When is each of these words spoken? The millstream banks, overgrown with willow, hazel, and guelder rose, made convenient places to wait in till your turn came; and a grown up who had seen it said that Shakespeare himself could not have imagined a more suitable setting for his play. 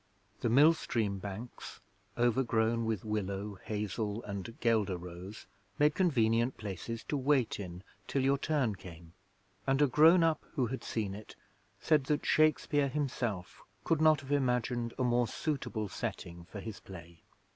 The 0.39 0.49
millstream 0.49 1.19
banks, 1.19 1.79
overgrown 2.17 2.85
with 2.87 3.05
willow, 3.05 3.59
hazel, 3.63 4.23
and 4.23 4.59
guelder 4.59 4.97
rose, 4.97 5.45
made 5.77 5.93
convenient 5.93 6.57
places 6.57 7.03
to 7.03 7.15
wait 7.17 7.59
in 7.59 7.83
till 8.07 8.23
your 8.23 8.39
turn 8.39 8.73
came; 8.73 9.13
and 9.67 9.79
a 9.79 9.85
grown 9.85 10.23
up 10.23 10.43
who 10.53 10.65
had 10.65 10.83
seen 10.83 11.13
it 11.13 11.35
said 11.79 12.05
that 12.05 12.25
Shakespeare 12.25 12.87
himself 12.87 13.61
could 13.83 14.01
not 14.01 14.21
have 14.21 14.31
imagined 14.31 14.95
a 14.97 15.03
more 15.03 15.27
suitable 15.27 15.87
setting 15.87 16.45
for 16.45 16.61
his 16.61 16.79
play. 16.79 17.21